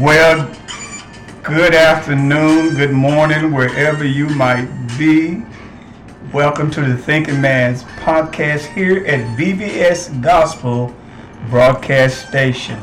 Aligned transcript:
Well, 0.00 0.50
good 1.42 1.74
afternoon, 1.74 2.74
good 2.74 2.92
morning, 2.92 3.52
wherever 3.52 4.02
you 4.02 4.30
might 4.30 4.66
be. 4.98 5.42
Welcome 6.32 6.70
to 6.70 6.80
the 6.80 6.96
Thinking 6.96 7.38
Man's 7.38 7.82
podcast 7.82 8.64
here 8.72 9.04
at 9.04 9.20
BBS 9.36 10.22
Gospel 10.22 10.94
Broadcast 11.50 12.26
Station. 12.26 12.78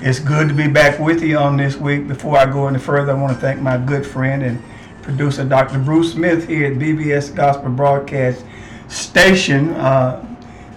It's 0.00 0.18
good 0.18 0.48
to 0.48 0.54
be 0.54 0.66
back 0.66 0.98
with 0.98 1.22
you 1.22 1.36
on 1.36 1.58
this 1.58 1.76
week. 1.76 2.08
Before 2.08 2.38
I 2.38 2.46
go 2.50 2.68
any 2.68 2.78
further, 2.78 3.12
I 3.12 3.20
want 3.20 3.34
to 3.34 3.38
thank 3.38 3.60
my 3.60 3.76
good 3.76 4.06
friend 4.06 4.42
and 4.42 4.62
producer, 5.02 5.44
Dr. 5.44 5.78
Bruce 5.78 6.12
Smith, 6.12 6.48
here 6.48 6.72
at 6.72 6.78
BBS 6.78 7.34
Gospel 7.34 7.68
Broadcast 7.68 8.46
Station. 8.88 9.72
Uh, 9.72 10.24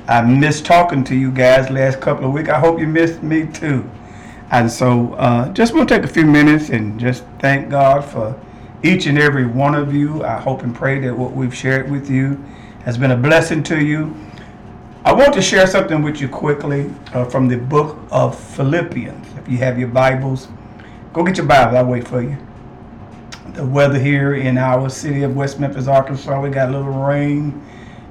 I 0.09 0.23
missed 0.23 0.65
talking 0.65 1.05
to 1.05 1.15
you 1.15 1.31
guys 1.31 1.69
last 1.69 2.01
couple 2.01 2.25
of 2.25 2.33
weeks. 2.33 2.49
I 2.49 2.59
hope 2.59 2.81
you 2.81 2.87
missed 2.87 3.23
me 3.23 3.47
too. 3.47 3.89
And 4.53 4.71
so, 4.71 5.15
uh, 5.15 5.49
just 5.53 5.73
to 5.73 5.83
take 5.83 6.03
a 6.03 6.07
few 6.07 6.27
minutes 6.27 6.69
and 6.69 6.99
just 6.99 7.23
thank 7.39 7.71
God 7.71 8.05
for 8.05 8.39
each 8.83 9.07
and 9.07 9.17
every 9.17 9.47
one 9.47 9.73
of 9.73 9.95
you. 9.95 10.23
I 10.23 10.39
hope 10.39 10.61
and 10.61 10.75
pray 10.75 10.99
that 10.99 11.17
what 11.17 11.31
we've 11.31 11.55
shared 11.55 11.89
with 11.89 12.07
you 12.07 12.39
has 12.85 12.95
been 12.95 13.09
a 13.09 13.17
blessing 13.17 13.63
to 13.63 13.83
you. 13.83 14.15
I 15.03 15.11
want 15.11 15.33
to 15.33 15.41
share 15.41 15.65
something 15.65 16.03
with 16.03 16.21
you 16.21 16.29
quickly 16.29 16.93
uh, 17.15 17.25
from 17.25 17.47
the 17.47 17.57
book 17.57 17.97
of 18.11 18.39
Philippians. 18.39 19.25
If 19.39 19.49
you 19.49 19.57
have 19.57 19.79
your 19.79 19.87
Bibles, 19.87 20.49
go 21.13 21.23
get 21.23 21.37
your 21.37 21.47
Bible. 21.47 21.75
I'll 21.75 21.87
wait 21.87 22.07
for 22.07 22.21
you. 22.21 22.37
The 23.55 23.65
weather 23.65 23.97
here 23.97 24.35
in 24.35 24.59
our 24.59 24.87
city 24.87 25.23
of 25.23 25.35
West 25.35 25.59
Memphis, 25.59 25.87
Arkansas, 25.87 26.39
we 26.39 26.51
got 26.51 26.69
a 26.69 26.73
little 26.73 26.91
rain. 26.91 27.59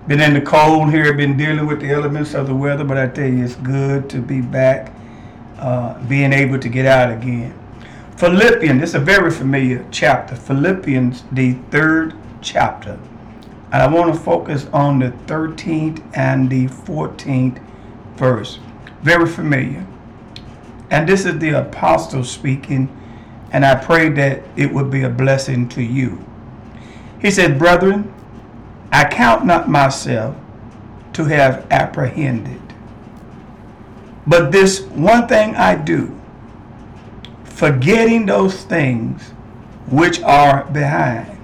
Been 0.08 0.20
in 0.20 0.34
the 0.34 0.40
cold 0.40 0.90
here, 0.90 1.14
been 1.14 1.36
dealing 1.36 1.68
with 1.68 1.80
the 1.80 1.90
elements 1.90 2.34
of 2.34 2.48
the 2.48 2.54
weather, 2.54 2.82
but 2.82 2.98
I 2.98 3.06
tell 3.06 3.28
you, 3.28 3.44
it's 3.44 3.54
good 3.54 4.10
to 4.10 4.20
be 4.20 4.40
back 4.40 4.92
uh, 5.62 5.96
being 6.08 6.32
able 6.32 6.58
to 6.58 6.68
get 6.68 6.86
out 6.86 7.12
again. 7.12 7.56
Philippians, 8.16 8.82
it's 8.82 8.94
a 8.94 8.98
very 8.98 9.30
familiar 9.30 9.86
chapter. 9.92 10.34
Philippians, 10.34 11.22
the 11.30 11.52
third 11.70 12.14
chapter. 12.40 12.98
And 13.70 13.80
I 13.80 13.86
want 13.86 14.12
to 14.12 14.20
focus 14.20 14.66
on 14.72 14.98
the 14.98 15.10
13th 15.26 16.02
and 16.14 16.50
the 16.50 16.66
14th 16.66 17.62
verse. 18.16 18.58
Very 19.02 19.26
familiar. 19.26 19.86
And 20.90 21.08
this 21.08 21.24
is 21.24 21.38
the 21.38 21.50
apostle 21.50 22.24
speaking, 22.24 22.88
and 23.52 23.64
I 23.64 23.76
pray 23.76 24.08
that 24.10 24.42
it 24.56 24.72
would 24.72 24.90
be 24.90 25.04
a 25.04 25.08
blessing 25.08 25.68
to 25.70 25.82
you. 25.82 26.24
He 27.20 27.30
said, 27.30 27.56
Brethren, 27.56 28.12
I 28.90 29.04
count 29.04 29.46
not 29.46 29.70
myself 29.70 30.36
to 31.12 31.24
have 31.26 31.66
apprehended. 31.70 32.71
But 34.26 34.52
this 34.52 34.82
one 34.82 35.26
thing 35.26 35.56
I 35.56 35.74
do, 35.74 36.18
forgetting 37.44 38.26
those 38.26 38.62
things 38.62 39.30
which 39.88 40.20
are 40.22 40.64
behind, 40.64 41.38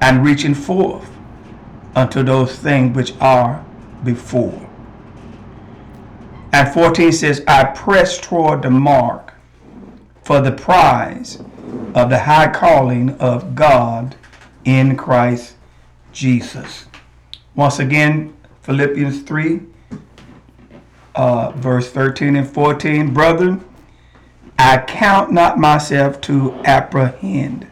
and 0.00 0.24
reaching 0.24 0.54
forth 0.54 1.10
unto 1.94 2.22
those 2.22 2.56
things 2.56 2.96
which 2.96 3.14
are 3.20 3.64
before. 4.04 4.68
And 6.52 6.72
14 6.72 7.12
says, 7.12 7.42
I 7.46 7.64
press 7.64 8.18
toward 8.18 8.62
the 8.62 8.70
mark 8.70 9.34
for 10.22 10.40
the 10.40 10.52
prize 10.52 11.42
of 11.94 12.10
the 12.10 12.18
high 12.18 12.48
calling 12.52 13.10
of 13.18 13.54
God 13.54 14.16
in 14.64 14.96
Christ 14.96 15.56
Jesus. 16.12 16.86
Once 17.54 17.78
again, 17.78 18.36
Philippians 18.62 19.22
3 19.22 19.60
uh, 21.20 21.50
verse 21.50 21.90
13 21.90 22.34
and 22.34 22.48
14. 22.48 23.12
Brethren, 23.12 23.62
I 24.58 24.78
count 24.78 25.30
not 25.30 25.58
myself 25.58 26.18
to 26.22 26.54
apprehend. 26.64 27.70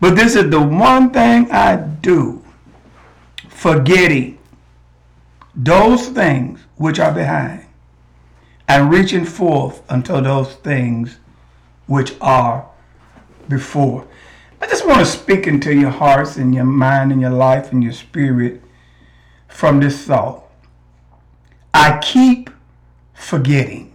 But 0.00 0.16
this 0.16 0.34
is 0.34 0.48
the 0.48 0.62
one 0.62 1.10
thing 1.10 1.50
I 1.50 1.76
do, 1.76 2.42
forgetting 3.50 4.38
those 5.54 6.08
things 6.08 6.60
which 6.76 6.98
are 6.98 7.12
behind, 7.12 7.66
and 8.66 8.90
reaching 8.90 9.26
forth 9.26 9.82
unto 9.90 10.18
those 10.22 10.54
things 10.54 11.18
which 11.86 12.14
are 12.18 12.66
before. 13.46 14.06
I 14.62 14.68
just 14.68 14.86
want 14.86 15.00
to 15.00 15.06
speak 15.06 15.46
into 15.46 15.74
your 15.74 15.90
hearts 15.90 16.36
and 16.38 16.54
your 16.54 16.64
mind 16.64 17.12
and 17.12 17.20
your 17.20 17.30
life 17.30 17.72
and 17.72 17.84
your 17.84 17.92
spirit 17.92 18.62
from 19.48 19.80
this 19.80 20.04
thought. 20.04 20.47
I 21.72 21.98
keep 21.98 22.50
forgetting. 23.14 23.92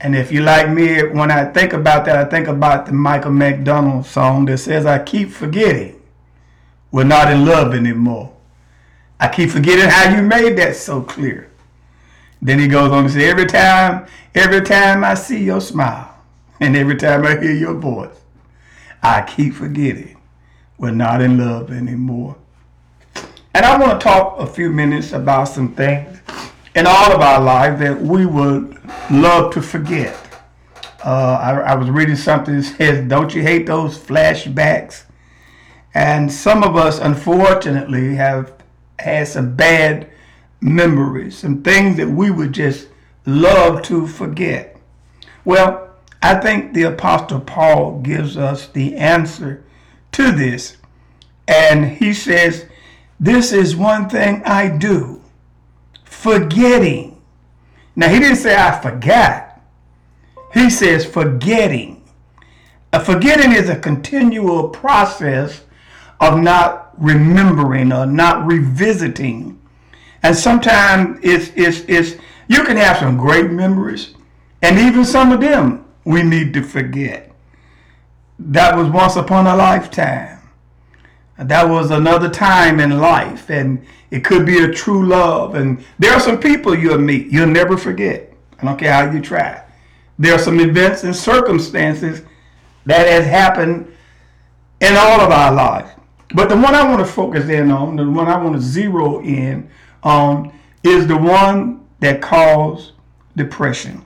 And 0.00 0.14
if 0.14 0.30
you 0.30 0.42
like 0.42 0.68
me, 0.68 1.02
when 1.02 1.30
I 1.30 1.46
think 1.46 1.72
about 1.72 2.04
that, 2.04 2.16
I 2.16 2.24
think 2.28 2.48
about 2.48 2.86
the 2.86 2.92
Michael 2.92 3.32
McDonald 3.32 4.06
song 4.06 4.44
that 4.46 4.58
says, 4.58 4.84
I 4.84 4.98
keep 4.98 5.30
forgetting. 5.30 6.00
We're 6.90 7.04
not 7.04 7.32
in 7.32 7.44
love 7.46 7.74
anymore. 7.74 8.34
I 9.18 9.28
keep 9.28 9.50
forgetting 9.50 9.88
how 9.88 10.14
you 10.14 10.22
made 10.22 10.56
that 10.58 10.76
so 10.76 11.00
clear. 11.00 11.50
Then 12.42 12.58
he 12.58 12.68
goes 12.68 12.92
on 12.92 13.04
to 13.04 13.10
say, 13.10 13.28
every 13.28 13.46
time, 13.46 14.06
every 14.34 14.60
time 14.60 15.02
I 15.02 15.14
see 15.14 15.42
your 15.42 15.60
smile, 15.60 16.14
and 16.60 16.76
every 16.76 16.96
time 16.96 17.26
I 17.26 17.38
hear 17.38 17.52
your 17.52 17.74
voice, 17.74 18.16
I 19.02 19.22
keep 19.22 19.54
forgetting 19.54 20.16
we're 20.78 20.90
not 20.90 21.22
in 21.22 21.38
love 21.38 21.70
anymore. 21.70 22.36
And 23.56 23.64
I 23.64 23.78
want 23.78 23.98
to 23.98 24.04
talk 24.04 24.38
a 24.38 24.46
few 24.46 24.68
minutes 24.68 25.12
about 25.12 25.44
some 25.44 25.72
things 25.72 26.20
in 26.74 26.86
all 26.86 27.10
of 27.10 27.22
our 27.22 27.40
lives 27.40 27.80
that 27.80 27.98
we 27.98 28.26
would 28.26 28.78
love 29.10 29.54
to 29.54 29.62
forget. 29.62 30.14
Uh, 31.02 31.38
I, 31.40 31.72
I, 31.72 31.74
was 31.74 31.88
reading 31.88 32.16
something 32.16 32.56
that 32.56 32.64
says, 32.64 33.08
Don't 33.08 33.34
you 33.34 33.40
hate 33.40 33.64
those 33.64 33.96
flashbacks? 33.96 35.04
And 35.94 36.30
some 36.30 36.64
of 36.64 36.76
us, 36.76 36.98
unfortunately, 36.98 38.16
have 38.16 38.52
had 38.98 39.26
some 39.26 39.56
bad 39.56 40.10
memories, 40.60 41.38
some 41.38 41.62
things 41.62 41.96
that 41.96 42.10
we 42.10 42.30
would 42.30 42.52
just 42.52 42.88
love 43.24 43.80
to 43.84 44.06
forget. 44.06 44.78
Well, 45.46 45.96
I 46.22 46.34
think 46.34 46.74
the 46.74 46.82
Apostle 46.82 47.40
Paul 47.40 48.00
gives 48.02 48.36
us 48.36 48.66
the 48.66 48.96
answer 48.96 49.64
to 50.12 50.30
this. 50.30 50.76
And 51.48 51.86
he 51.86 52.12
says, 52.12 52.66
This 53.18 53.52
is 53.52 53.74
one 53.74 54.08
thing 54.08 54.42
I 54.44 54.68
do 54.68 55.22
forgetting. 56.04 57.22
Now, 57.94 58.08
he 58.08 58.18
didn't 58.18 58.36
say 58.36 58.56
I 58.56 58.80
forgot. 58.80 59.60
He 60.52 60.70
says 60.70 61.04
forgetting. 61.04 62.02
A 62.92 63.04
forgetting 63.04 63.52
is 63.52 63.68
a 63.68 63.78
continual 63.78 64.70
process 64.70 65.62
of 66.20 66.40
not 66.40 66.92
remembering 66.98 67.92
or 67.92 68.06
not 68.06 68.46
revisiting. 68.46 69.60
And 70.22 70.34
sometimes 70.34 71.20
it's, 71.22 71.52
it's, 71.54 71.84
it's, 71.88 72.20
you 72.48 72.64
can 72.64 72.76
have 72.76 72.98
some 72.98 73.16
great 73.16 73.50
memories, 73.50 74.14
and 74.62 74.78
even 74.78 75.04
some 75.04 75.32
of 75.32 75.40
them 75.40 75.84
we 76.04 76.22
need 76.22 76.54
to 76.54 76.62
forget. 76.62 77.32
That 78.38 78.76
was 78.76 78.88
once 78.88 79.16
upon 79.16 79.46
a 79.46 79.56
lifetime. 79.56 80.35
That 81.38 81.68
was 81.68 81.90
another 81.90 82.30
time 82.30 82.80
in 82.80 82.98
life, 82.98 83.50
and 83.50 83.84
it 84.10 84.24
could 84.24 84.46
be 84.46 84.64
a 84.64 84.72
true 84.72 85.06
love. 85.06 85.54
And 85.54 85.84
there 85.98 86.12
are 86.12 86.20
some 86.20 86.40
people 86.40 86.74
you'll 86.74 86.98
meet 86.98 87.26
you'll 87.26 87.46
never 87.46 87.76
forget. 87.76 88.32
I 88.58 88.64
don't 88.64 88.78
care 88.78 88.92
how 88.92 89.10
you 89.10 89.20
try. 89.20 89.62
There 90.18 90.34
are 90.34 90.38
some 90.38 90.60
events 90.60 91.04
and 91.04 91.14
circumstances 91.14 92.22
that 92.86 93.06
has 93.06 93.26
happened 93.26 93.92
in 94.80 94.94
all 94.96 95.20
of 95.20 95.30
our 95.30 95.52
lives. 95.52 95.90
But 96.34 96.48
the 96.48 96.56
one 96.56 96.74
I 96.74 96.88
want 96.88 97.06
to 97.06 97.12
focus 97.12 97.48
in 97.48 97.70
on, 97.70 97.96
the 97.96 98.08
one 98.08 98.28
I 98.28 98.42
want 98.42 98.56
to 98.56 98.60
zero 98.60 99.20
in 99.20 99.68
on, 100.02 100.52
is 100.82 101.06
the 101.06 101.16
one 101.16 101.86
that 102.00 102.22
caused 102.22 102.92
depression. 103.36 104.04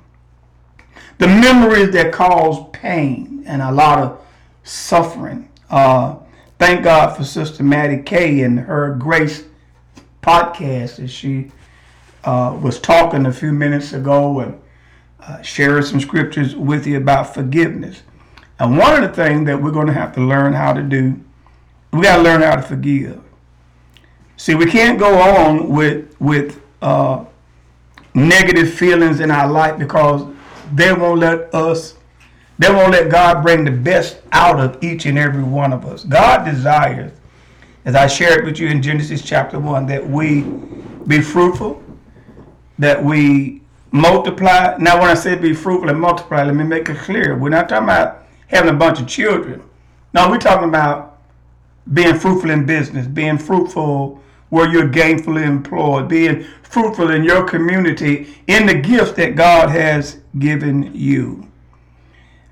The 1.18 1.28
memories 1.28 1.90
that 1.92 2.12
cause 2.12 2.68
pain 2.72 3.44
and 3.46 3.62
a 3.62 3.70
lot 3.70 3.98
of 3.98 4.26
suffering. 4.64 5.48
Uh, 5.68 6.16
thank 6.60 6.84
God 6.84 7.16
for 7.16 7.24
Sister 7.24 7.62
Maddie 7.62 8.02
Kay 8.02 8.42
and 8.42 8.60
her 8.60 8.94
Grace 8.94 9.44
podcast 10.22 11.02
as 11.02 11.10
she 11.10 11.50
uh, 12.22 12.56
was 12.60 12.78
talking 12.78 13.24
a 13.24 13.32
few 13.32 13.50
minutes 13.50 13.94
ago 13.94 14.40
and 14.40 14.60
uh, 15.20 15.40
sharing 15.40 15.82
some 15.82 16.00
scriptures 16.00 16.54
with 16.54 16.86
you 16.86 16.98
about 16.98 17.32
forgiveness. 17.32 18.02
And 18.58 18.76
one 18.76 19.02
of 19.02 19.08
the 19.08 19.16
things 19.16 19.46
that 19.46 19.62
we're 19.62 19.70
going 19.70 19.86
to 19.86 19.94
have 19.94 20.14
to 20.16 20.20
learn 20.20 20.52
how 20.52 20.74
to 20.74 20.82
do, 20.82 21.18
we 21.94 22.02
got 22.02 22.18
to 22.18 22.22
learn 22.22 22.42
how 22.42 22.56
to 22.56 22.62
forgive. 22.62 23.18
See, 24.36 24.54
we 24.54 24.66
can't 24.66 24.98
go 24.98 25.18
on 25.18 25.70
with 25.70 26.14
with 26.20 26.60
uh, 26.82 27.24
negative 28.12 28.70
feelings 28.72 29.20
in 29.20 29.30
our 29.30 29.50
life 29.50 29.78
because 29.78 30.30
they 30.74 30.92
won't 30.92 31.20
let 31.20 31.54
us 31.54 31.94
they 32.60 32.70
won't 32.70 32.92
let 32.92 33.08
God 33.08 33.42
bring 33.42 33.64
the 33.64 33.70
best 33.70 34.20
out 34.32 34.60
of 34.60 34.84
each 34.84 35.06
and 35.06 35.16
every 35.16 35.42
one 35.42 35.72
of 35.72 35.86
us. 35.86 36.04
God 36.04 36.44
desires, 36.44 37.10
as 37.86 37.94
I 37.94 38.06
shared 38.06 38.44
with 38.44 38.58
you 38.58 38.68
in 38.68 38.82
Genesis 38.82 39.22
chapter 39.22 39.58
1, 39.58 39.86
that 39.86 40.06
we 40.06 40.42
be 41.06 41.22
fruitful, 41.22 41.82
that 42.78 43.02
we 43.02 43.62
multiply. 43.92 44.76
Now, 44.76 45.00
when 45.00 45.08
I 45.08 45.14
say 45.14 45.36
be 45.36 45.54
fruitful 45.54 45.88
and 45.88 45.98
multiply, 45.98 46.44
let 46.44 46.54
me 46.54 46.64
make 46.64 46.90
it 46.90 46.98
clear. 46.98 47.34
We're 47.34 47.48
not 47.48 47.70
talking 47.70 47.84
about 47.84 48.26
having 48.48 48.68
a 48.68 48.76
bunch 48.76 49.00
of 49.00 49.08
children. 49.08 49.62
No, 50.12 50.28
we're 50.28 50.36
talking 50.36 50.68
about 50.68 51.18
being 51.94 52.18
fruitful 52.18 52.50
in 52.50 52.66
business, 52.66 53.06
being 53.06 53.38
fruitful 53.38 54.20
where 54.50 54.70
you're 54.70 54.90
gainfully 54.90 55.46
employed, 55.46 56.10
being 56.10 56.44
fruitful 56.62 57.10
in 57.10 57.24
your 57.24 57.42
community 57.44 58.36
in 58.48 58.66
the 58.66 58.74
gifts 58.74 59.12
that 59.12 59.34
God 59.34 59.70
has 59.70 60.18
given 60.38 60.94
you. 60.94 61.49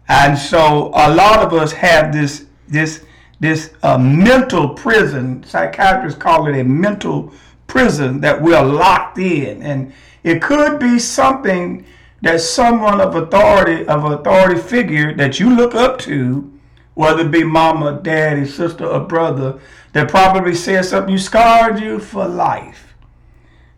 And 0.08 0.38
so 0.38 0.88
a 0.94 1.12
lot 1.14 1.40
of 1.40 1.52
us 1.52 1.72
have 1.72 2.12
this 2.12 2.46
this 2.66 3.04
this 3.40 3.72
uh, 3.82 3.98
mental 3.98 4.70
prison. 4.70 5.44
Psychiatrists 5.44 6.18
call 6.18 6.46
it 6.48 6.58
a 6.58 6.64
mental 6.64 7.32
prison 7.66 8.20
that 8.22 8.40
we're 8.40 8.62
locked 8.62 9.18
in, 9.18 9.62
and 9.62 9.92
it 10.24 10.42
could 10.42 10.80
be 10.80 10.98
something 10.98 11.84
that 12.22 12.40
someone 12.40 13.00
of 13.00 13.14
authority 13.14 13.86
of 13.86 14.04
authority 14.04 14.60
figure 14.60 15.14
that 15.14 15.38
you 15.38 15.54
look 15.54 15.74
up 15.74 15.98
to, 16.00 16.50
whether 16.94 17.20
it 17.20 17.30
be 17.30 17.44
mama, 17.44 18.00
daddy, 18.02 18.46
sister, 18.46 18.86
or 18.86 19.00
brother, 19.00 19.60
that 19.92 20.08
probably 20.08 20.54
said 20.54 20.84
something 20.84 21.12
you 21.12 21.18
scarred 21.18 21.80
you 21.80 21.98
for 21.98 22.26
life. 22.26 22.94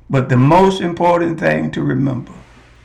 But 0.09 0.29
the 0.29 0.37
most 0.37 0.81
important 0.81 1.39
thing 1.39 1.71
to 1.73 1.83
remember 1.83 2.33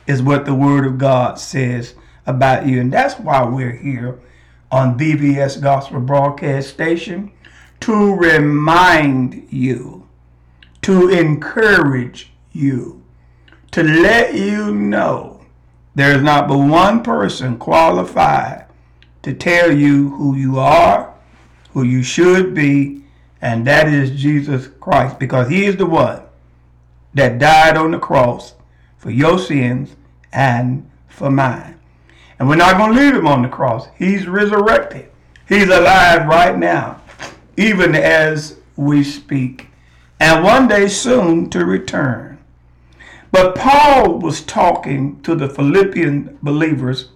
is 0.06 0.22
what 0.22 0.44
the 0.44 0.54
Word 0.54 0.84
of 0.84 0.98
God 0.98 1.38
says 1.38 1.94
about 2.26 2.66
you. 2.66 2.80
And 2.80 2.92
that's 2.92 3.18
why 3.18 3.44
we're 3.44 3.76
here 3.76 4.20
on 4.70 4.98
BBS 4.98 5.60
Gospel 5.60 6.00
Broadcast 6.00 6.70
Station 6.70 7.32
to 7.80 8.14
remind 8.14 9.46
you, 9.50 10.08
to 10.82 11.08
encourage 11.08 12.32
you, 12.52 13.02
to 13.70 13.82
let 13.82 14.34
you 14.34 14.74
know 14.74 15.44
there 15.94 16.16
is 16.16 16.22
not 16.22 16.48
but 16.48 16.58
one 16.58 17.02
person 17.02 17.58
qualified 17.58 18.66
to 19.22 19.32
tell 19.32 19.72
you 19.72 20.10
who 20.10 20.36
you 20.36 20.58
are, 20.58 21.14
who 21.72 21.82
you 21.82 22.02
should 22.02 22.54
be, 22.54 23.02
and 23.40 23.66
that 23.66 23.88
is 23.88 24.10
Jesus 24.10 24.68
Christ, 24.80 25.18
because 25.18 25.48
He 25.48 25.64
is 25.64 25.76
the 25.76 25.86
one 25.86 26.22
that 27.14 27.38
died 27.38 27.76
on 27.76 27.90
the 27.92 27.98
cross 27.98 28.54
for 28.98 29.10
your 29.10 29.38
sins 29.38 29.96
and 30.32 30.88
for 31.08 31.30
mine. 31.30 31.75
And 32.38 32.48
we're 32.48 32.56
not 32.56 32.76
going 32.76 32.94
to 32.94 33.00
leave 33.00 33.14
Him 33.14 33.26
on 33.26 33.42
the 33.42 33.48
cross. 33.48 33.88
He's 33.96 34.26
resurrected. 34.26 35.10
He's 35.48 35.68
alive 35.68 36.26
right 36.26 36.56
now, 36.56 37.00
even 37.56 37.94
as 37.94 38.58
we 38.76 39.04
speak, 39.04 39.68
and 40.20 40.44
one 40.44 40.68
day 40.68 40.88
soon 40.88 41.48
to 41.50 41.64
return. 41.64 42.38
But 43.30 43.54
Paul 43.54 44.18
was 44.18 44.40
talking 44.40 45.20
to 45.22 45.34
the 45.34 45.48
Philippian 45.48 46.38
believers 46.42 47.10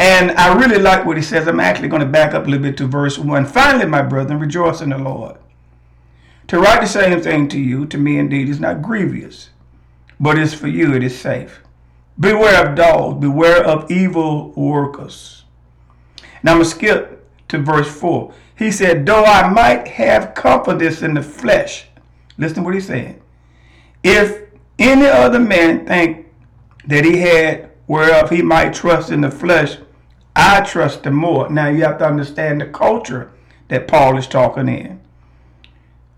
and 0.00 0.30
I 0.30 0.58
really 0.58 0.80
like 0.80 1.04
what 1.04 1.18
he 1.18 1.22
says. 1.22 1.46
I'm 1.46 1.60
actually 1.60 1.88
going 1.88 2.00
to 2.00 2.08
back 2.08 2.32
up 2.32 2.46
a 2.46 2.48
little 2.48 2.62
bit 2.62 2.78
to 2.78 2.86
verse 2.86 3.18
1. 3.18 3.44
Finally, 3.44 3.84
my 3.84 4.00
brethren, 4.00 4.40
rejoice 4.40 4.80
in 4.80 4.88
the 4.88 4.98
Lord. 4.98 5.36
To 6.48 6.58
write 6.58 6.80
the 6.80 6.86
same 6.86 7.20
thing 7.20 7.48
to 7.48 7.60
you, 7.60 7.84
to 7.84 7.98
me 7.98 8.18
indeed, 8.18 8.48
is 8.48 8.60
not 8.60 8.80
grievous, 8.80 9.50
but 10.18 10.38
is 10.38 10.54
for 10.54 10.68
you, 10.68 10.94
it 10.94 11.02
is 11.02 11.20
safe. 11.20 11.60
Beware 12.20 12.68
of 12.68 12.76
dogs, 12.76 13.18
beware 13.18 13.64
of 13.64 13.90
evil 13.90 14.52
workers. 14.52 15.44
Now 16.42 16.52
I'm 16.52 16.58
going 16.58 16.68
to 16.68 16.70
skip 16.70 17.26
to 17.48 17.58
verse 17.58 17.90
4. 17.90 18.34
He 18.56 18.70
said, 18.70 19.06
Though 19.06 19.24
I 19.24 19.48
might 19.48 19.88
have 19.88 20.34
confidence 20.34 21.00
in 21.00 21.14
the 21.14 21.22
flesh, 21.22 21.86
listen 22.36 22.56
to 22.56 22.62
what 22.62 22.74
he's 22.74 22.86
saying. 22.86 23.20
If 24.02 24.50
any 24.78 25.06
other 25.06 25.40
man 25.40 25.86
think 25.86 26.26
that 26.86 27.04
he 27.04 27.18
had 27.18 27.70
whereof 27.86 28.30
he 28.30 28.42
might 28.42 28.74
trust 28.74 29.10
in 29.10 29.22
the 29.22 29.30
flesh, 29.30 29.78
I 30.36 30.60
trust 30.60 31.02
the 31.02 31.10
more. 31.10 31.50
Now 31.50 31.68
you 31.68 31.82
have 31.84 31.98
to 31.98 32.06
understand 32.06 32.60
the 32.60 32.66
culture 32.66 33.32
that 33.68 33.88
Paul 33.88 34.18
is 34.18 34.26
talking 34.26 34.68
in. 34.68 35.00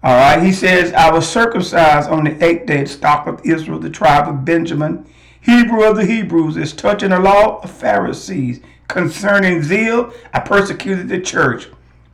All 0.02 0.16
right, 0.16 0.42
he 0.42 0.52
says, 0.52 0.92
I 0.94 1.12
was 1.12 1.28
circumcised 1.28 2.10
on 2.10 2.24
the 2.24 2.44
eighth 2.44 2.66
day, 2.66 2.84
stock 2.86 3.28
of 3.28 3.40
Israel, 3.44 3.78
the 3.78 3.88
tribe 3.88 4.28
of 4.28 4.44
Benjamin, 4.44 5.06
Hebrew 5.42 5.82
of 5.84 5.96
the 5.96 6.06
Hebrews, 6.06 6.56
is 6.56 6.72
touching 6.72 7.10
the 7.10 7.18
law 7.18 7.60
of 7.60 7.70
Pharisees. 7.70 8.60
Concerning 8.88 9.62
zeal, 9.62 10.12
I 10.32 10.40
persecuted 10.40 11.08
the 11.08 11.20
church, 11.20 11.68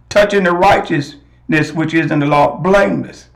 touching 0.09 0.45
the 0.45 0.53
righteousness 0.53 1.73
which 1.73 1.93
is 1.93 2.11
in 2.11 2.21
the 2.21 2.27
law, 2.27 2.57
blameless. 2.57 3.29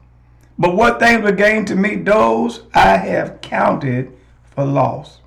But 0.58 0.76
what 0.76 0.98
things 0.98 1.22
were 1.22 1.32
gained 1.32 1.66
to 1.68 1.76
me, 1.76 1.96
those 1.96 2.62
I 2.72 2.96
have 2.96 3.40
counted 3.40 4.12
for 4.44 4.64
loss. 4.64 5.20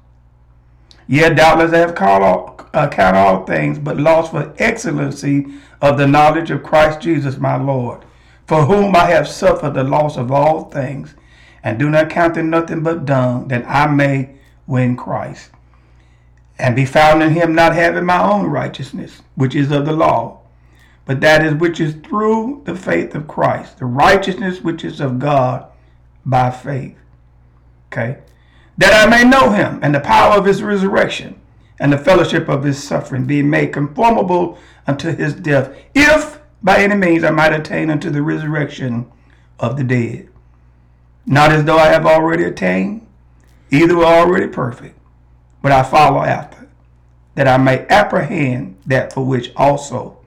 Yet 1.07 1.35
doubtless 1.35 1.73
I 1.73 1.77
have 1.79 2.01
all, 2.01 2.59
uh, 2.73 2.87
count 2.87 3.15
all 3.15 3.45
things, 3.45 3.77
but 3.77 3.97
lost 3.97 4.31
for 4.31 4.53
excellency 4.57 5.45
of 5.81 5.97
the 5.97 6.07
knowledge 6.07 6.49
of 6.49 6.63
Christ 6.63 7.01
Jesus 7.01 7.37
my 7.37 7.55
Lord, 7.55 8.03
for 8.47 8.65
whom 8.65 8.95
I 8.95 9.05
have 9.05 9.27
suffered 9.27 9.75
the 9.75 9.83
loss 9.83 10.17
of 10.17 10.31
all 10.31 10.69
things, 10.69 11.13
and 11.63 11.77
do 11.77 11.89
not 11.89 12.09
count 12.09 12.33
them 12.33 12.49
nothing 12.49 12.81
but 12.81 13.05
dung, 13.05 13.47
that 13.49 13.65
I 13.67 13.87
may 13.87 14.34
win 14.67 14.95
Christ, 14.95 15.49
and 16.57 16.75
be 16.75 16.85
found 16.85 17.21
in 17.21 17.31
him 17.31 17.53
not 17.53 17.75
having 17.75 18.05
my 18.05 18.21
own 18.21 18.47
righteousness, 18.47 19.21
which 19.35 19.55
is 19.55 19.71
of 19.71 19.85
the 19.85 19.93
law, 19.93 20.39
but 21.05 21.21
that 21.21 21.45
is 21.45 21.53
which 21.53 21.79
is 21.79 21.95
through 21.95 22.61
the 22.65 22.75
faith 22.75 23.13
of 23.15 23.27
Christ, 23.27 23.79
the 23.79 23.85
righteousness 23.85 24.61
which 24.61 24.83
is 24.83 24.99
of 24.99 25.19
God 25.19 25.67
by 26.25 26.49
faith. 26.49 26.97
Okay? 27.91 28.17
that 28.77 28.93
I 28.93 29.09
may 29.09 29.27
know 29.27 29.51
him 29.51 29.79
and 29.81 29.93
the 29.93 29.99
power 29.99 30.37
of 30.37 30.45
his 30.45 30.61
resurrection 30.61 31.39
and 31.79 31.91
the 31.91 31.97
fellowship 31.97 32.47
of 32.47 32.63
his 32.63 32.81
suffering, 32.81 33.25
being 33.25 33.49
made 33.49 33.73
conformable 33.73 34.57
unto 34.87 35.13
his 35.13 35.33
death, 35.33 35.75
if 35.93 36.39
by 36.63 36.77
any 36.77 36.95
means 36.95 37.23
I 37.23 37.31
might 37.31 37.53
attain 37.53 37.89
unto 37.89 38.09
the 38.09 38.21
resurrection 38.21 39.11
of 39.59 39.77
the 39.77 39.83
dead. 39.83 40.29
Not 41.25 41.51
as 41.51 41.65
though 41.65 41.77
I 41.77 41.87
have 41.87 42.05
already 42.05 42.43
attained, 42.43 43.04
either 43.71 43.95
were 43.95 44.05
already 44.05 44.47
perfect, 44.47 44.97
but 45.61 45.71
I 45.71 45.83
follow 45.83 46.21
after, 46.21 46.67
that 47.35 47.47
I 47.47 47.57
may 47.57 47.85
apprehend 47.87 48.77
that 48.85 49.13
for 49.13 49.25
which 49.25 49.51
also 49.55 50.17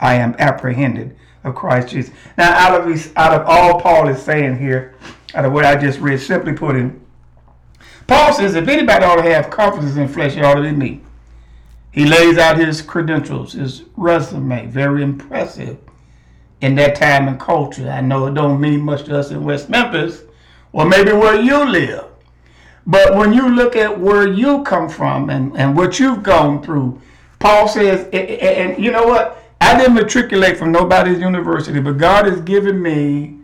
I 0.00 0.14
am 0.14 0.34
apprehended 0.38 1.16
of 1.42 1.54
Christ 1.54 1.88
Jesus. 1.88 2.14
Now, 2.38 2.52
out 2.52 2.80
of, 2.80 3.16
out 3.16 3.40
of 3.40 3.46
all 3.46 3.80
Paul 3.80 4.08
is 4.08 4.22
saying 4.22 4.58
here, 4.58 4.94
out 5.34 5.44
of 5.44 5.52
what 5.52 5.64
I 5.64 5.76
just 5.76 5.98
read, 6.00 6.20
simply 6.20 6.52
put 6.52 6.76
in 6.76 7.04
Paul 8.06 8.32
says 8.34 8.54
if 8.54 8.68
anybody 8.68 9.04
ought 9.04 9.16
to 9.16 9.22
have 9.22 9.50
confidence 9.50 9.96
in 9.96 10.08
flesh, 10.08 10.36
it 10.36 10.44
ought 10.44 10.54
to 10.54 10.62
be 10.62 10.72
me. 10.72 11.00
He 11.90 12.04
lays 12.06 12.38
out 12.38 12.58
his 12.58 12.82
credentials, 12.82 13.52
his 13.52 13.84
resume, 13.96 14.66
very 14.66 15.02
impressive 15.02 15.78
in 16.60 16.74
that 16.74 16.96
time 16.96 17.28
and 17.28 17.38
culture. 17.38 17.88
I 17.88 18.00
know 18.00 18.26
it 18.26 18.34
don't 18.34 18.60
mean 18.60 18.80
much 18.80 19.04
to 19.04 19.18
us 19.18 19.30
in 19.30 19.44
West 19.44 19.70
Memphis, 19.70 20.22
or 20.72 20.84
maybe 20.86 21.12
where 21.12 21.40
you 21.40 21.64
live. 21.64 22.06
But 22.86 23.14
when 23.16 23.32
you 23.32 23.48
look 23.48 23.76
at 23.76 23.98
where 23.98 24.26
you 24.26 24.62
come 24.62 24.88
from 24.88 25.30
and, 25.30 25.56
and 25.56 25.76
what 25.76 25.98
you've 25.98 26.22
gone 26.22 26.62
through, 26.62 27.00
Paul 27.38 27.68
says, 27.68 28.08
and 28.12 28.82
you 28.82 28.90
know 28.90 29.06
what? 29.06 29.42
I 29.60 29.78
didn't 29.78 29.94
matriculate 29.94 30.58
from 30.58 30.72
nobody's 30.72 31.18
university, 31.18 31.80
but 31.80 31.96
God 31.96 32.26
has 32.26 32.40
given 32.42 32.80
me 32.82 33.38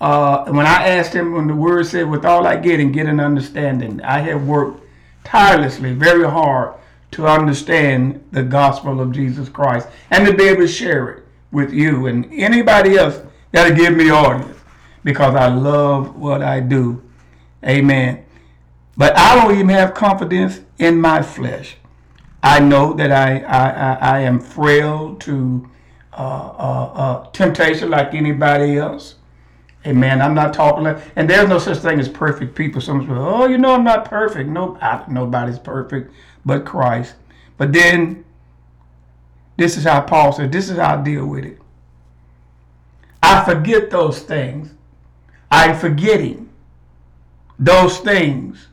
uh, 0.00 0.44
when 0.50 0.66
I 0.66 0.88
asked 0.88 1.12
him, 1.12 1.32
when 1.32 1.46
the 1.46 1.54
word 1.54 1.86
said, 1.86 2.10
with 2.10 2.24
all 2.24 2.46
I 2.46 2.56
get 2.56 2.80
and 2.80 2.92
get 2.92 3.06
an 3.06 3.20
understanding, 3.20 4.02
I 4.02 4.18
have 4.20 4.46
worked 4.46 4.82
tirelessly, 5.22 5.94
very 5.94 6.28
hard 6.28 6.74
to 7.12 7.26
understand 7.26 8.22
the 8.32 8.42
gospel 8.42 9.00
of 9.00 9.12
Jesus 9.12 9.48
Christ 9.48 9.88
and 10.10 10.26
to 10.26 10.34
be 10.34 10.44
able 10.44 10.62
to 10.62 10.68
share 10.68 11.08
it 11.10 11.24
with 11.52 11.72
you 11.72 12.08
and 12.08 12.30
anybody 12.32 12.98
else 12.98 13.20
that'll 13.52 13.76
give 13.76 13.96
me 13.96 14.10
audience 14.10 14.58
because 15.04 15.34
I 15.34 15.46
love 15.46 16.16
what 16.16 16.42
I 16.42 16.60
do. 16.60 17.02
Amen. 17.64 18.24
But 18.96 19.16
I 19.16 19.34
don't 19.34 19.54
even 19.54 19.68
have 19.70 19.94
confidence 19.94 20.60
in 20.78 21.00
my 21.00 21.22
flesh. 21.22 21.76
I 22.42 22.60
know 22.60 22.92
that 22.94 23.10
I, 23.10 23.38
I, 23.40 23.70
I, 23.70 23.94
I 23.94 24.20
am 24.20 24.38
frail 24.38 25.16
to 25.16 25.68
uh, 26.12 26.16
uh, 26.16 26.92
uh 26.94 27.30
temptation 27.30 27.90
like 27.90 28.14
anybody 28.14 28.76
else. 28.76 29.16
Amen. 29.86 30.22
I'm 30.22 30.34
not 30.34 30.54
talking 30.54 30.84
like, 30.84 30.98
and 31.16 31.28
there's 31.28 31.48
no 31.48 31.58
such 31.58 31.78
thing 31.78 32.00
as 32.00 32.08
perfect 32.08 32.54
people. 32.54 32.80
Someone's 32.80 33.10
like, 33.10 33.18
oh, 33.18 33.46
you 33.46 33.58
know, 33.58 33.74
I'm 33.74 33.84
not 33.84 34.06
perfect. 34.06 34.48
No, 34.48 34.78
nobody's 35.08 35.58
perfect 35.58 36.12
but 36.44 36.64
Christ. 36.64 37.14
But 37.56 37.72
then, 37.72 38.24
this 39.56 39.76
is 39.76 39.84
how 39.84 40.00
Paul 40.00 40.32
said, 40.32 40.52
this 40.52 40.70
is 40.70 40.78
how 40.78 40.98
I 40.98 41.02
deal 41.02 41.26
with 41.26 41.44
it. 41.44 41.58
I 43.22 43.44
forget 43.44 43.90
those 43.90 44.20
things. 44.20 44.70
I'm 45.50 45.76
forgetting 45.76 46.50
those 47.58 47.98
things 47.98 48.68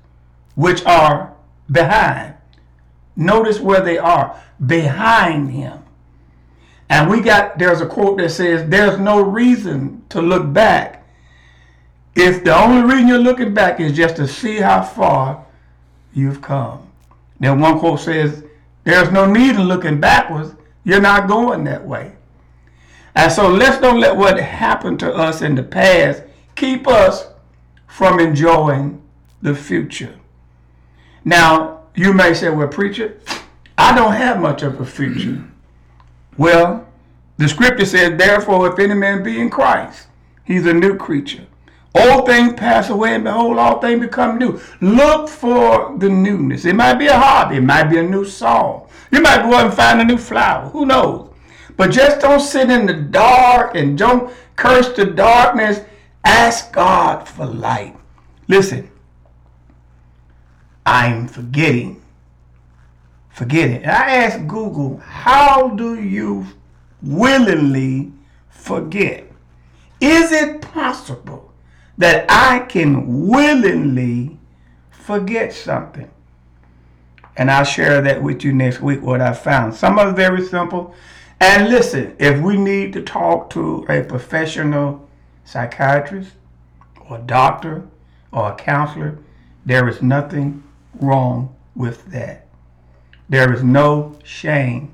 which 0.56 0.84
are 0.86 1.34
behind. 1.72 2.36
Notice 3.16 3.60
where 3.60 3.82
they 3.82 3.98
are 3.98 4.42
behind 4.66 5.52
him. 5.52 5.84
And 6.90 7.10
we 7.10 7.22
got, 7.22 7.58
there's 7.58 7.82
a 7.82 7.86
quote 7.86 8.18
that 8.18 8.32
says, 8.32 8.70
There's 8.70 9.00
no 9.00 9.22
reason 9.22 10.04
to 10.10 10.22
look 10.22 10.52
back 10.52 11.08
if 12.16 12.44
the 12.44 12.56
only 12.56 12.82
reason 12.84 13.08
you're 13.08 13.18
looking 13.18 13.54
back 13.54 13.80
is 13.80 13.94
just 13.94 14.18
to 14.18 14.28
see 14.28 14.58
how 14.58 14.82
far 14.84 15.46
you've 16.14 16.42
come. 16.42 16.88
Then 17.40 17.60
one 17.60 17.80
quote 17.80 18.02
says, 18.02 18.44
There's 18.84 19.12
no 19.12 19.26
need 19.26 19.56
in 19.56 19.64
looking 19.64 20.00
backwards. 20.00 20.54
You're 20.84 21.02
not 21.02 21.28
going 21.28 21.64
that 21.66 21.86
way. 21.86 22.14
And 23.16 23.32
so 23.32 23.48
let's 23.50 23.80
don't 23.80 24.00
let 24.00 24.16
what 24.16 24.40
happened 24.40 25.00
to 25.02 25.14
us 25.14 25.42
in 25.42 25.56
the 25.56 25.64
past 25.64 26.24
keep 26.56 26.88
us 26.88 27.28
from 27.88 28.20
enjoying 28.20 29.02
the 29.42 29.56
future. 29.56 30.16
Now, 31.24 31.82
you 31.96 32.14
may 32.14 32.34
say, 32.34 32.50
Well, 32.50 32.68
preacher, 32.68 33.20
I 33.78 33.96
don't 33.96 34.14
have 34.14 34.40
much 34.40 34.64
of 34.64 34.80
a 34.80 34.86
future. 34.86 35.44
Well, 36.38 36.88
the 37.38 37.48
scripture 37.48 37.86
says, 37.86 38.18
Therefore, 38.18 38.72
if 38.72 38.80
any 38.80 38.94
man 38.94 39.24
be 39.24 39.40
in 39.40 39.50
Christ, 39.50 40.08
he's 40.44 40.66
a 40.66 40.74
new 40.74 40.98
creature. 40.98 41.46
Old 41.94 42.26
things 42.26 42.54
pass 42.54 42.90
away, 42.90 43.16
and 43.16 43.24
behold, 43.24 43.58
all 43.58 43.82
things 43.82 44.00
become 44.00 44.38
new. 44.38 44.62
Look 44.80 45.28
for 45.28 45.98
the 45.98 46.10
newness. 46.10 46.66
It 46.66 46.76
might 46.76 46.96
be 46.96 47.08
a 47.08 47.18
hobby, 47.18 47.58
it 47.58 47.62
might 47.62 47.86
be 47.86 47.98
a 47.98 48.04
new 48.04 48.26
song. 48.26 48.88
You 49.12 49.22
might 49.22 49.42
go 49.44 49.56
out 49.56 49.66
and 49.66 49.74
find 49.74 50.00
a 50.00 50.06
new 50.06 50.18
flower. 50.18 50.70
Who 50.70 50.86
knows? 50.86 51.30
But 51.76 51.92
just 51.92 52.22
don't 52.22 52.40
sit 52.40 52.70
in 52.70 52.86
the 52.86 52.94
dark 52.94 53.76
and 53.76 53.98
don't 53.98 54.32
curse 54.56 54.90
the 54.96 55.06
darkness. 55.06 55.82
Ask 56.24 56.72
God 56.72 57.28
for 57.28 57.48
light. 57.48 57.96
Listen, 58.48 58.91
I'm 60.86 61.28
forgetting. 61.28 62.02
Forgetting. 63.30 63.86
I 63.86 64.16
asked 64.16 64.48
Google, 64.48 64.98
how 64.98 65.70
do 65.70 66.02
you 66.02 66.46
willingly 67.02 68.12
forget? 68.50 69.26
Is 70.00 70.32
it 70.32 70.62
possible 70.62 71.52
that 71.98 72.26
I 72.30 72.60
can 72.60 73.28
willingly 73.28 74.40
forget 74.90 75.54
something. 75.54 76.10
And 77.38 77.50
I'll 77.50 77.64
share 77.64 78.02
that 78.02 78.22
with 78.22 78.44
you 78.44 78.54
next 78.54 78.82
week, 78.82 79.02
what 79.02 79.22
I 79.22 79.34
found. 79.34 79.76
Some 79.76 80.00
are 80.00 80.12
very 80.12 80.46
simple. 80.46 80.94
And 81.40 81.70
listen, 81.70 82.16
if 82.20 82.40
we 82.42 82.58
need 82.58 82.94
to 82.94 83.02
talk 83.02 83.50
to 83.52 83.86
a 83.90 84.04
professional 84.04 85.08
psychiatrist 85.46 86.32
or 87.10 87.18
doctor 87.20 87.88
or 88.32 88.52
a 88.52 88.56
counselor, 88.56 89.20
there 89.66 89.88
is 89.88 90.02
nothing 90.02 90.64
wrong 91.00 91.56
with 91.76 92.06
that. 92.08 92.48
There 93.30 93.54
is 93.54 93.64
no 93.64 94.18
shame 94.24 94.94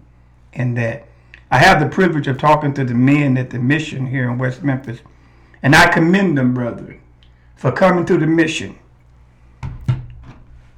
in 0.53 0.75
that. 0.75 1.07
I 1.49 1.57
have 1.59 1.79
the 1.79 1.87
privilege 1.87 2.27
of 2.27 2.37
talking 2.37 2.73
to 2.73 2.83
the 2.83 2.93
men 2.93 3.37
at 3.37 3.49
the 3.49 3.59
mission 3.59 4.07
here 4.07 4.29
in 4.29 4.37
West 4.37 4.63
Memphis 4.63 4.99
and 5.63 5.75
I 5.75 5.87
commend 5.91 6.37
them, 6.37 6.53
brethren, 6.53 7.01
for 7.55 7.71
coming 7.71 8.05
to 8.05 8.17
the 8.17 8.27
mission. 8.27 8.77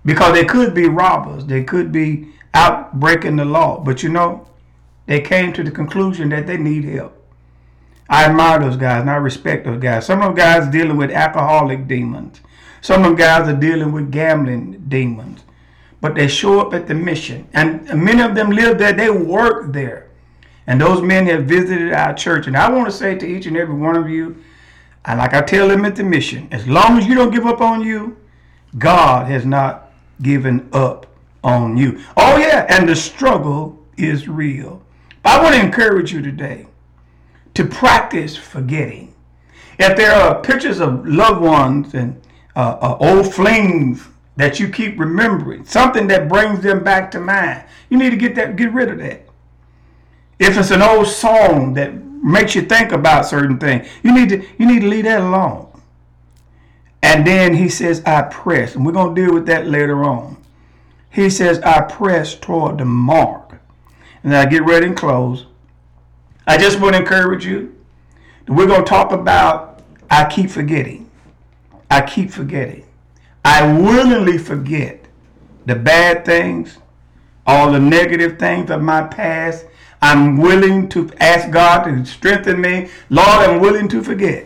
Because 0.05 0.33
they 0.33 0.45
could 0.45 0.73
be 0.73 0.87
robbers, 0.87 1.45
they 1.45 1.63
could 1.63 1.91
be 1.91 2.29
out 2.53 2.99
breaking 2.99 3.35
the 3.35 3.45
law. 3.45 3.79
But 3.79 4.01
you 4.01 4.09
know, 4.09 4.47
they 5.05 5.21
came 5.21 5.53
to 5.53 5.63
the 5.63 5.71
conclusion 5.71 6.29
that 6.29 6.47
they 6.47 6.57
need 6.57 6.85
help. 6.85 7.15
I 8.09 8.25
admire 8.25 8.59
those 8.59 8.77
guys 8.77 9.01
and 9.01 9.09
I 9.09 9.17
respect 9.17 9.65
those 9.65 9.81
guys. 9.81 10.05
Some 10.05 10.21
of 10.21 10.35
those 10.35 10.43
guys 10.43 10.71
dealing 10.71 10.97
with 10.97 11.11
alcoholic 11.11 11.87
demons. 11.87 12.41
Some 12.81 13.03
of 13.03 13.07
them 13.07 13.15
guys 13.15 13.47
are 13.47 13.59
dealing 13.59 13.91
with 13.91 14.11
gambling 14.11 14.85
demons. 14.87 15.43
But 16.01 16.15
they 16.15 16.27
show 16.27 16.61
up 16.61 16.73
at 16.73 16.87
the 16.87 16.93
mission. 16.93 17.47
And 17.53 17.85
many 18.03 18.21
of 18.21 18.35
them 18.35 18.51
live 18.51 18.77
there, 18.77 18.93
they 18.93 19.09
work 19.09 19.73
there. 19.73 20.09
And 20.65 20.79
those 20.79 21.01
men 21.01 21.25
have 21.27 21.45
visited 21.45 21.93
our 21.93 22.13
church. 22.13 22.47
And 22.47 22.55
I 22.55 22.69
want 22.71 22.85
to 22.85 22.91
say 22.91 23.15
to 23.17 23.27
each 23.27 23.47
and 23.47 23.57
every 23.57 23.75
one 23.75 23.95
of 23.95 24.09
you, 24.09 24.37
and 25.05 25.19
like 25.19 25.33
I 25.33 25.41
tell 25.41 25.67
them 25.67 25.85
at 25.85 25.95
the 25.95 26.03
mission, 26.03 26.47
as 26.51 26.67
long 26.67 26.97
as 26.97 27.07
you 27.07 27.15
don't 27.15 27.33
give 27.33 27.45
up 27.45 27.61
on 27.61 27.81
you, 27.81 28.17
God 28.77 29.27
has 29.27 29.45
not 29.45 29.91
given 30.21 30.69
up 30.71 31.07
on 31.43 31.77
you. 31.77 32.03
Oh, 32.15 32.37
yeah, 32.37 32.65
and 32.69 32.87
the 32.87 32.95
struggle 32.95 33.79
is 33.97 34.27
real. 34.27 34.81
But 35.23 35.39
I 35.39 35.43
want 35.43 35.55
to 35.55 35.61
encourage 35.61 36.13
you 36.13 36.21
today 36.21 36.67
to 37.55 37.65
practice 37.65 38.35
forgetting. 38.35 39.13
If 39.79 39.97
there 39.97 40.11
are 40.13 40.41
pictures 40.41 40.79
of 40.79 41.05
loved 41.07 41.41
ones 41.41 41.93
and 41.93 42.21
uh, 42.55 42.77
uh, 42.81 42.97
old 42.99 43.33
flings 43.33 44.07
that 44.35 44.59
you 44.59 44.69
keep 44.69 44.99
remembering, 44.99 45.65
something 45.65 46.07
that 46.07 46.29
brings 46.29 46.61
them 46.61 46.83
back 46.83 47.11
to 47.11 47.19
mind, 47.19 47.63
you 47.89 47.97
need 47.97 48.11
to 48.11 48.17
get 48.17 48.35
that, 48.35 48.55
get 48.55 48.71
rid 48.71 48.89
of 48.89 48.99
that. 48.99 49.25
If 50.39 50.57
it's 50.57 50.71
an 50.71 50.81
old 50.81 51.07
song 51.07 51.73
that 51.73 51.93
makes 52.21 52.55
you 52.55 52.61
think 52.61 52.91
about 52.91 53.25
certain 53.25 53.57
things. 53.57 53.87
You 54.03 54.13
need 54.13 54.29
to 54.29 54.45
you 54.57 54.65
need 54.65 54.81
to 54.81 54.87
leave 54.87 55.05
that 55.05 55.21
alone. 55.21 55.67
And 57.01 57.25
then 57.25 57.55
he 57.55 57.69
says, 57.69 58.03
I 58.05 58.23
press. 58.23 58.75
And 58.75 58.85
we're 58.85 58.91
to 59.15 59.25
deal 59.25 59.33
with 59.33 59.45
that 59.47 59.67
later 59.67 60.03
on. 60.03 60.37
He 61.09 61.29
says, 61.29 61.59
I 61.61 61.81
press 61.81 62.35
toward 62.35 62.77
the 62.77 62.85
mark. 62.85 63.59
And 64.23 64.35
I 64.35 64.45
get 64.45 64.65
ready 64.65 64.87
and 64.87 64.97
close. 64.97 65.45
I 66.45 66.57
just 66.57 66.79
want 66.79 66.95
to 66.95 67.01
encourage 67.01 67.45
you. 67.45 67.75
We're 68.47 68.67
to 68.83 68.89
talk 68.89 69.11
about 69.11 69.81
I 70.09 70.25
keep 70.25 70.49
forgetting. 70.49 71.08
I 71.89 72.01
keep 72.01 72.31
forgetting. 72.31 72.85
I 73.43 73.71
willingly 73.71 74.37
forget 74.37 75.05
the 75.65 75.75
bad 75.75 76.25
things, 76.25 76.77
all 77.45 77.71
the 77.71 77.79
negative 77.79 78.37
things 78.37 78.69
of 78.69 78.81
my 78.81 79.03
past, 79.03 79.65
I'm 80.01 80.37
willing 80.37 80.87
to 80.89 81.11
ask 81.19 81.51
God 81.51 81.83
to 81.83 82.05
strengthen 82.05 82.61
me. 82.61 82.89
Lord, 83.09 83.27
I'm 83.27 83.59
willing 83.59 83.87
to 83.89 84.01
forget. 84.01 84.45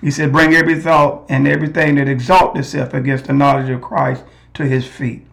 He 0.00 0.10
said, 0.10 0.32
bring 0.32 0.54
every 0.54 0.80
thought 0.80 1.26
and 1.28 1.46
everything 1.46 1.96
that 1.96 2.08
exalts 2.08 2.58
itself 2.58 2.94
against 2.94 3.26
the 3.26 3.32
knowledge 3.32 3.68
of 3.68 3.82
Christ 3.82 4.24
to 4.54 4.64
his 4.64 4.86
feet. 4.86 5.26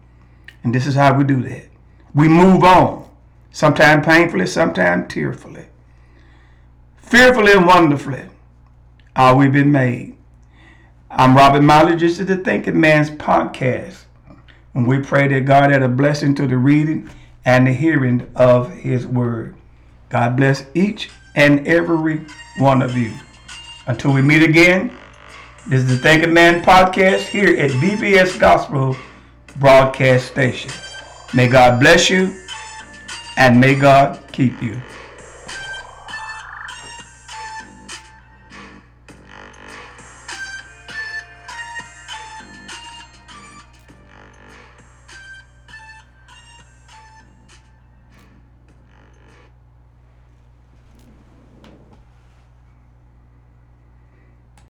And 0.62 0.74
this 0.74 0.86
is 0.86 0.94
how 0.94 1.16
we 1.16 1.24
do 1.24 1.42
that. 1.42 1.66
We 2.14 2.28
move 2.28 2.62
on, 2.62 3.08
sometimes 3.50 4.04
painfully, 4.04 4.46
sometimes 4.46 5.12
tearfully. 5.12 5.66
Fearfully 6.98 7.52
and 7.52 7.66
wonderfully 7.66 8.24
are 9.16 9.34
we 9.34 9.48
been 9.48 9.72
made. 9.72 10.16
I'm 11.12 11.36
Robert 11.36 11.62
Miley. 11.62 11.96
This 11.96 12.20
is 12.20 12.26
the 12.26 12.36
Thinking 12.36 12.80
Man's 12.80 13.10
podcast. 13.10 14.04
And 14.74 14.86
we 14.86 15.00
pray 15.00 15.26
that 15.26 15.40
God 15.40 15.72
add 15.72 15.82
a 15.82 15.88
blessing 15.88 16.36
to 16.36 16.46
the 16.46 16.56
reading 16.56 17.10
and 17.44 17.66
the 17.66 17.72
hearing 17.72 18.30
of 18.36 18.70
his 18.70 19.08
word. 19.08 19.56
God 20.08 20.36
bless 20.36 20.66
each 20.72 21.10
and 21.34 21.66
every 21.66 22.24
one 22.58 22.80
of 22.80 22.96
you. 22.96 23.12
Until 23.88 24.12
we 24.12 24.22
meet 24.22 24.44
again, 24.44 24.96
this 25.66 25.82
is 25.82 25.88
the 25.88 25.96
Thinking 25.96 26.32
Man 26.32 26.62
podcast 26.62 27.26
here 27.26 27.58
at 27.58 27.72
BBS 27.72 28.38
Gospel 28.38 28.96
Broadcast 29.56 30.28
Station. 30.28 30.70
May 31.34 31.48
God 31.48 31.80
bless 31.80 32.08
you 32.08 32.40
and 33.36 33.60
may 33.60 33.74
God 33.74 34.22
keep 34.30 34.62
you. 34.62 34.80